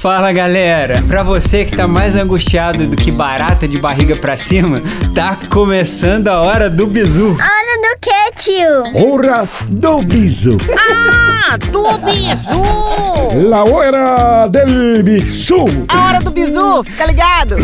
Fala 0.00 0.32
galera, 0.32 1.04
pra 1.06 1.22
você 1.22 1.62
que 1.62 1.76
tá 1.76 1.86
mais 1.86 2.16
angustiado 2.16 2.86
do 2.86 2.96
que 2.96 3.10
barata 3.10 3.68
de 3.68 3.76
barriga 3.76 4.16
pra 4.16 4.34
cima, 4.34 4.80
tá 5.14 5.36
começando 5.50 6.28
a 6.28 6.40
hora 6.40 6.70
do 6.70 6.86
bizu. 6.86 7.32
Hora 7.32 7.82
do 7.82 8.00
que, 8.00 8.42
tio? 8.42 9.04
Hora 9.04 9.46
do 9.68 10.00
bizu. 10.00 10.56
Ah, 10.74 11.58
do 11.70 11.98
bizu! 11.98 13.46
La 13.50 13.62
hora 13.62 14.48
del 14.48 15.02
bizu. 15.02 15.66
A 15.86 16.06
hora 16.06 16.20
do 16.20 16.30
bizu, 16.30 16.82
fica 16.82 17.04
ligado! 17.04 17.56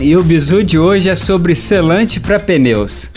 E 0.00 0.16
o 0.16 0.24
bizu 0.24 0.64
de 0.64 0.80
hoje 0.80 1.08
é 1.08 1.14
sobre 1.14 1.54
selante 1.54 2.18
pra 2.18 2.40
pneus. 2.40 3.12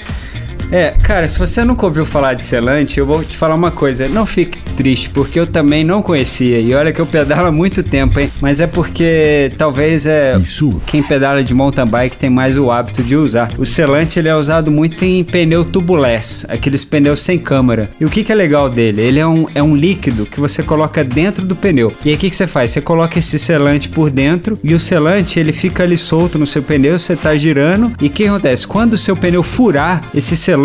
É, 0.72 0.92
cara, 1.02 1.28
se 1.28 1.40
você 1.40 1.64
nunca 1.64 1.86
ouviu 1.86 2.06
falar 2.06 2.36
de 2.36 2.46
selante, 2.46 3.00
eu 3.00 3.06
vou 3.06 3.24
te 3.24 3.36
falar 3.36 3.56
uma 3.56 3.72
coisa. 3.72 4.08
Não 4.08 4.26
fique 4.26 4.60
triste, 4.78 5.10
porque 5.10 5.40
eu 5.40 5.48
também 5.48 5.84
não 5.84 6.02
conhecia. 6.02 6.60
E 6.60 6.74
olha 6.76 6.94
que 6.94 7.02
eu 7.02 7.08
pedalo 7.08 7.48
há 7.48 7.52
muito 7.52 7.82
tempo, 7.82 8.20
hein? 8.20 8.32
Mas 8.40 8.62
é 8.62 8.68
porque 8.68 9.52
talvez 9.58 10.06
é 10.06 10.38
Isso. 10.38 10.80
quem 10.86 11.02
pedala 11.02 11.44
de 11.44 11.54
mountain 11.56 11.88
bike 11.88 12.18
tem 12.18 12.30
mais 12.30 12.58
o 12.58 12.72
hábito 12.72 13.02
de 13.02 13.16
usar. 13.16 13.50
O 13.58 13.66
selante 13.66 14.20
ele 14.20 14.30
é 14.30 14.36
usado 14.36 14.70
muito 14.70 15.04
em 15.04 15.24
pneu 15.24 15.66
tubuless, 15.66 16.46
aqueles 16.48 16.86
pneus 16.86 17.22
sem 17.22 17.40
câmara. 17.40 17.90
E 18.00 18.06
o 18.06 18.10
que, 18.10 18.24
que 18.24 18.32
é 18.32 18.36
legal 18.36 18.70
dele? 18.70 19.02
Ele 19.02 19.20
é 19.20 19.26
um, 19.26 19.48
é 19.56 19.64
um 19.64 19.76
líquido 19.76 20.28
que 20.28 20.40
você 20.40 20.62
coloca 20.62 21.04
dentro 21.04 21.46
do 21.46 21.56
pneu. 21.56 21.92
E 22.06 22.10
aí 22.10 22.16
o 22.16 22.18
que, 22.18 22.30
que 22.30 22.36
você 22.36 22.46
faz? 22.46 22.72
Você 22.72 22.82
coloca 22.82 23.18
esse 23.18 23.40
selante 23.40 23.90
por 23.90 24.12
dentro 24.12 24.60
e 24.64 24.76
o 24.76 24.80
selante 24.80 25.40
ele 25.40 25.52
fica 25.52 25.82
ali 25.82 25.98
solto 25.98 26.38
no 26.38 26.46
seu 26.46 26.62
pneu, 26.62 27.00
você 27.00 27.16
tá 27.16 27.36
girando. 27.36 27.92
E 28.00 28.06
o 28.06 28.10
que 28.10 28.28
acontece? 28.28 28.68
Quando 28.68 28.94
o 28.94 28.98
seu 28.98 29.16
pneu 29.16 29.42
furar, 29.42 30.02
esse 30.14 30.38
selante 30.38 30.59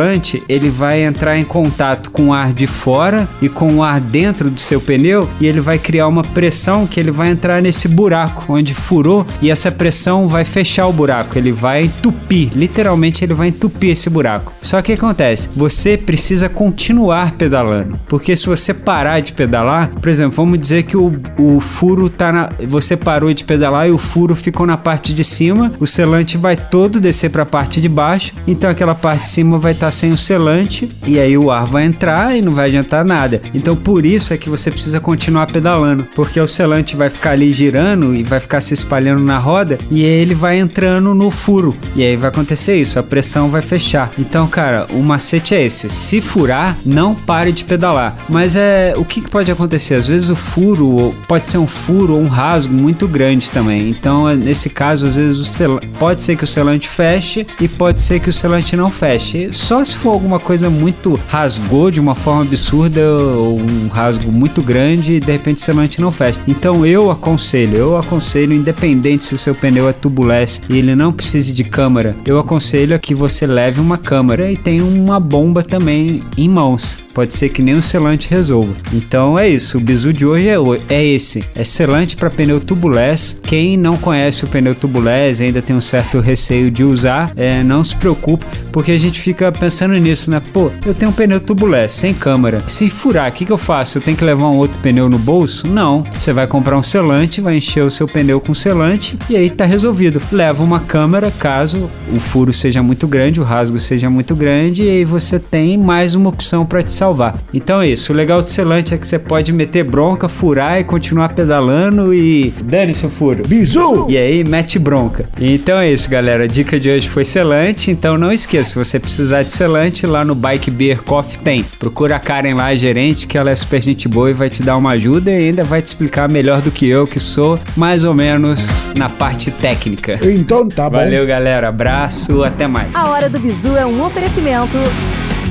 ele 0.49 0.71
vai 0.71 1.03
entrar 1.03 1.39
em 1.39 1.45
contato 1.45 2.11
com 2.11 2.29
o 2.29 2.33
ar 2.33 2.53
de 2.53 2.67
fora 2.67 3.29
e 3.41 3.49
com 3.49 3.77
o 3.77 3.83
ar 3.83 4.01
dentro 4.01 4.51
do 4.51 4.61
seu 4.61 4.81
pneu 4.81 5.29
e 5.41 5.47
ele 5.47 5.61
vai 5.61 5.79
criar 5.79 6.09
uma 6.09 6.23
pressão 6.23 6.87
que 6.87 6.99
ele 6.99 7.11
vai 7.11 7.31
entrar 7.31 7.63
nesse 7.63 7.89
buraco 7.89 8.45
onde 8.49 8.75
furou 8.75 9.27
e 9.41 9.51
essa 9.51 9.71
pressão 9.71 10.27
vai 10.27 10.45
fechar 10.45 10.87
o 10.87 10.93
buraco, 10.93 11.39
ele 11.39 11.53
vai 11.53 11.85
entupir, 11.85 12.51
literalmente 12.55 13.25
ele 13.25 13.35
vai 13.35 13.49
entupir 13.49 13.91
esse 13.91 14.09
buraco. 14.11 14.53
Só 14.61 14.81
que 14.83 14.93
acontece? 14.93 15.49
Você 15.55 15.97
precisa 15.97 16.49
continuar 16.49 17.33
pedalando, 17.33 17.99
porque 18.09 18.37
se 18.37 18.47
você 18.47 18.73
parar 18.73 19.21
de 19.21 19.33
pedalar, 19.33 19.91
por 19.91 20.09
exemplo, 20.09 20.37
vamos 20.37 20.59
dizer 20.59 20.85
que 20.85 20.97
o, 20.97 21.13
o 21.39 21.61
furo 21.61 22.09
tá 22.09 22.33
na. 22.33 22.51
Você 22.67 22.97
parou 22.97 23.33
de 23.33 23.45
pedalar 23.45 23.89
e 23.89 23.91
o 23.91 23.99
furo 23.99 24.35
ficou 24.35 24.67
na 24.67 24.77
parte 24.77 25.13
de 25.13 25.25
cima, 25.25 25.73
o 25.79 25.87
selante 25.87 26.37
vai 26.37 26.57
todo 26.57 27.01
descer 27.01 27.31
para 27.31 27.43
a 27.43 27.47
parte 27.47 27.81
de 27.81 27.89
baixo, 27.89 28.33
então 28.47 28.71
aquela 28.71 28.95
parte 28.95 29.23
de 29.23 29.29
cima 29.29 29.59
vai 29.59 29.73
estar 29.73 29.84
sem 29.93 30.13
o 30.13 30.19
selante 30.19 30.89
e 31.07 31.19
aí 31.19 31.37
o 31.37 31.51
ar 31.51 31.67
vai 31.67 31.85
entrar 31.85 32.37
e 32.37 32.43
não 32.43 32.55
vai 32.55 32.69
adiantar 32.69 33.05
nada. 33.05 33.41
Então 33.55 33.77
por 33.77 34.05
isso 34.05 34.33
é 34.33 34.39
que 34.39 34.49
você 34.49 34.71
precisa 34.71 35.01
continuar 35.01 35.47
pedalando, 35.47 36.07
porque 36.15 36.41
o 36.41 36.49
selante 36.49 36.97
vai 36.97 37.11
ficar 37.11 37.31
ali 37.31 37.53
girando 37.53 38.15
e 38.15 38.23
vai 38.23 38.41
ficar 38.41 38.61
se 38.61 38.75
espalhando 38.75 39.23
na 39.23 39.39
roda 39.39 39.79
e 39.91 40.05
aí 40.05 40.11
ele 40.11 40.35
vai 40.35 40.59
entrando 40.59 41.15
no 41.15 41.31
furo. 41.31 41.77
E 41.97 42.03
aí 42.03 42.17
vai 42.17 42.29
acontecer 42.29 42.77
isso, 42.77 42.99
a 42.99 43.03
pressão 43.03 43.49
vai 43.49 43.63
fechar. 43.63 44.11
Então, 44.19 44.47
cara, 44.47 44.87
o 44.91 45.03
macete 45.03 45.55
é 45.55 45.65
esse: 45.65 45.89
se 45.91 46.21
furar, 46.21 46.77
não 46.85 47.15
pare 47.15 47.53
de 47.53 47.65
pedalar. 47.65 48.17
Mas 48.29 48.57
é 48.57 48.95
o 48.97 49.05
que, 49.05 49.21
que 49.21 49.31
pode 49.31 49.51
acontecer? 49.51 49.95
Às 49.95 50.09
vezes 50.09 50.31
o 50.31 50.37
furo 50.37 51.15
pode 51.29 51.49
ser 51.49 51.59
um 51.59 51.67
furo 51.67 52.15
ou 52.15 52.21
um 52.21 52.29
rasgo 52.29 52.73
muito 52.73 53.07
grande 53.07 53.51
também. 53.51 53.91
Então, 53.91 54.29
é, 54.29 54.35
nesse 54.35 54.69
caso, 54.69 55.07
às 55.07 55.17
vezes 55.17 55.39
o 55.39 55.45
sel... 55.45 55.81
pode 55.99 56.23
ser 56.23 56.37
que 56.37 56.45
o 56.45 56.47
selante 56.47 56.89
feche 56.89 57.47
e 57.61 57.69
pode 57.69 58.01
ser 58.01 58.21
que 58.21 58.29
o 58.29 58.33
selante 58.33 58.77
não 58.77 58.91
feche. 58.91 59.51
Só 59.53 59.74
se 59.83 59.97
for 59.97 60.11
alguma 60.11 60.39
coisa 60.39 60.69
muito 60.69 61.19
rasgou 61.27 61.91
de 61.91 61.99
uma 61.99 62.15
forma 62.15 62.43
absurda 62.43 63.01
ou 63.17 63.59
um 63.59 63.89
rasgo 63.89 64.31
muito 64.31 64.61
grande 64.61 65.15
e 65.15 65.21
de 65.21 65.33
repente 65.33 65.57
o 65.57 65.61
selante 65.61 66.01
não 66.03 66.11
fecha. 66.11 66.39
Então 66.47 66.85
eu 66.85 67.11
aconselho, 67.11 67.79
eu 67.79 67.97
aconselho, 67.97 68.53
independente 68.53 69.25
se 69.25 69.35
o 69.35 69.39
seu 69.39 69.55
pneu 69.55 69.89
é 69.89 69.93
tubuless 69.95 70.61
e 70.69 70.77
ele 70.77 70.95
não 70.95 71.13
precise 71.13 71.55
de 71.55 71.65
câmara, 71.65 72.15
eu 72.27 72.39
aconselho 72.39 72.95
a 72.95 72.99
que 72.99 73.15
você 73.15 73.47
leve 73.47 73.81
uma 73.81 73.97
câmara 73.97 74.53
e 74.53 74.57
tenha 74.57 74.85
uma 74.85 75.19
bomba 75.19 75.63
também 75.63 76.23
em 76.37 76.49
mãos. 76.49 76.99
Pode 77.15 77.33
ser 77.33 77.51
que 77.51 77.63
nem 77.63 77.77
o 77.77 77.83
selante 77.83 78.29
resolva. 78.29 78.75
Então 78.93 79.39
é 79.39 79.49
isso, 79.49 79.79
o 79.79 79.81
bizu 79.81 80.13
de 80.13 80.27
hoje 80.27 80.49
é, 80.49 80.57
é 80.89 81.05
esse. 81.05 81.45
É 81.55 81.63
selante 81.63 82.17
para 82.17 82.29
pneu 82.29 82.59
tubuless. 82.59 83.39
Quem 83.41 83.77
não 83.77 83.97
conhece 83.97 84.45
o 84.45 84.49
pneu 84.49 84.75
tubuless 84.75 85.41
ainda 85.41 85.63
tem 85.63 85.77
um 85.77 85.81
certo 85.81 86.19
receio 86.19 86.73
de 86.73 86.83
usar, 86.83 87.33
é, 87.37 87.63
não 87.63 87.85
se 87.85 87.95
preocupe, 87.95 88.45
porque 88.73 88.91
a 88.91 88.99
gente 88.99 89.21
fica 89.21 89.53
pensando 89.65 89.95
nisso, 89.95 90.31
né? 90.31 90.43
Pô, 90.53 90.71
eu 90.85 90.93
tenho 90.93 91.11
um 91.11 91.15
pneu 91.15 91.41
tubuless 91.41 91.95
sem 91.95 92.13
câmara. 92.13 92.61
Se 92.67 92.91
furar, 92.91 93.31
o 93.31 93.33
que, 93.33 93.47
que 93.47 93.53
eu 93.53 93.57
faço? 93.57 93.97
Eu 93.97 94.03
tenho 94.03 94.15
que 94.15 94.23
levar 94.23 94.47
um 94.51 94.59
outro 94.59 94.79
pneu 94.81 95.09
no 95.09 95.19
bolso? 95.19 95.67
Não. 95.67 96.05
Você 96.13 96.35
vai 96.35 96.47
comprar 96.47 96.77
um 96.77 96.83
selante, 96.83 97.41
vai 97.41 97.57
encher 97.57 97.83
o 97.83 97.91
seu 97.91 98.07
pneu 98.07 98.43
com 98.43 98.53
selante 98.53 99.19
e 99.31 99.35
aí 99.35 99.49
tá 99.49 99.65
resolvido. 99.65 100.21
Leva 100.31 100.63
uma 100.63 100.81
câmera 100.81 101.31
caso 101.31 101.89
o 102.15 102.21
furo 102.21 102.53
seja 102.53 102.83
muito 102.83 103.09
grande, 103.09 103.41
o 103.41 103.43
rasgo 103.43 103.79
seja 103.79 104.11
muito 104.11 104.37
grande 104.37 104.83
e 104.83 104.91
aí 104.91 105.05
você 105.05 105.39
tem 105.39 105.79
mais 105.79 106.15
uma 106.15 106.29
opção 106.29 106.67
para 106.67 106.83
te 106.83 106.93
salvar. 106.93 107.39
Então 107.55 107.81
é 107.81 107.89
isso. 107.89 108.13
O 108.13 108.17
legal 108.17 108.43
do 108.43 108.51
selante 108.51 108.93
é 108.93 108.99
que 108.99 109.09
você 109.09 109.19
pode 109.19 109.51
meter 109.51 109.83
bronca, 109.83 110.29
furar 110.29 110.79
e 110.79 110.85
continuar 110.85 111.31
pedalando 111.31 112.13
e 112.13 112.53
dane 112.63 112.95
seu 112.95 113.09
furo. 113.09 113.49
Bizu. 113.49 114.11
E 114.11 114.19
aí, 114.19 114.45
mete 114.45 114.79
bronca. 114.79 115.27
Então 115.41 115.79
é 115.79 115.91
isso, 115.91 116.11
galera. 116.11 116.45
A 116.45 116.47
dica 116.47 116.79
de 116.79 116.91
hoje 116.91 117.09
foi 117.09 117.25
selante. 117.25 117.91
Então 117.91 118.19
não 118.19 118.31
esqueça, 118.31 118.71
se 118.71 118.77
você 118.77 119.01
precisar 119.01 119.43
de 119.43 119.54
selante, 119.55 120.07
lá 120.07 120.25
no 120.25 120.35
Bike 120.35 120.71
Beer 120.71 121.03
Coffee 121.03 121.39
tem. 121.39 121.65
Procura 121.79 122.17
a 122.17 122.19
Karen 122.19 122.55
lá, 122.55 122.67
a 122.67 122.75
gerente, 122.75 123.27
que 123.27 123.39
ela 123.39 123.51
é 123.51 123.55
super 123.55 123.81
gente 123.81 124.09
boa 124.09 124.31
e 124.31 124.33
vai 124.33 124.51
te 124.51 124.63
dar 124.63 124.77
uma 124.77 124.91
ajuda 124.93 125.31
e 125.31 125.49
ainda 125.49 125.65
vai 125.65 125.81
te 125.81 125.87
explicar 125.87 126.29
melhor 126.29 126.61
do 126.61 126.71
que 126.71 126.89
eu, 126.89 127.07
que 127.07 127.21
sou 127.21 127.59
mais 127.77 128.05
ou 128.05 128.15
menos 128.15 128.67
na 128.97 129.09
parte 129.09 129.51
técnica. 129.51 130.19
Então 130.23 130.69
tá 130.69 130.91
bom. 130.91 130.97
Valeu, 130.97 131.27
galera. 131.27 131.69
Abraço, 131.69 132.43
até 132.43 132.67
mais. 132.67 132.95
A 132.97 133.09
Hora 133.09 133.29
do 133.29 133.39
Bizu 133.39 133.77
é 133.77 133.87
um 133.87 134.05
oferecimento 134.05 134.77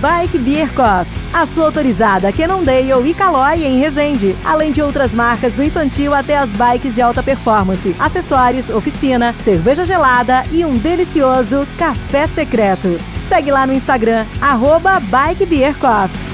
Bike 0.01 0.37
Beer 0.37 0.69
Coffee, 0.73 1.17
a 1.31 1.45
sua 1.45 1.65
autorizada 1.67 2.31
Cannondale 2.33 3.09
e 3.09 3.13
Caloi 3.13 3.63
em 3.63 3.79
Resende, 3.79 4.35
além 4.43 4.73
de 4.73 4.81
outras 4.81 5.15
marcas 5.15 5.53
do 5.53 5.63
infantil 5.63 6.13
até 6.13 6.37
as 6.37 6.49
bikes 6.49 6.93
de 6.93 7.01
alta 7.01 7.23
performance, 7.23 7.95
acessórios, 7.97 8.69
oficina, 8.69 9.33
cerveja 9.37 9.85
gelada 9.85 10.43
e 10.51 10.65
um 10.65 10.77
delicioso 10.77 11.65
café 11.77 12.27
secreto. 12.27 12.99
Segue 13.27 13.51
lá 13.51 13.65
no 13.65 13.73
Instagram, 13.73 14.25
arroba 14.41 14.99
Bike 14.99 15.45
Beer 15.45 15.73
Coffee. 15.75 16.32